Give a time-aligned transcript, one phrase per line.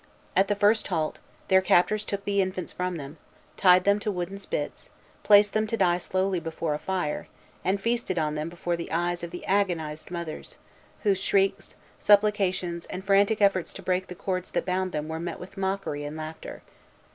[0.35, 3.17] At the first halt, their captors took the infants from them,
[3.55, 4.89] tied them to wooden spits,
[5.21, 7.27] placed them to die slowly before a fire,
[7.63, 10.57] and feasted on them before the eyes of the agonized mothers,
[11.01, 15.39] whose shrieks, supplications, and frantic efforts to break the cords that bound them were met
[15.39, 16.63] with mockery and laughter.